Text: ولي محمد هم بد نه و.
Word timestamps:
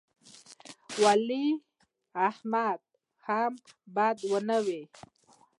ولي 1.03 1.45
محمد 2.15 2.79
هم 3.25 3.51
بد 3.95 4.17
نه 4.47 4.57
و. 4.65 4.67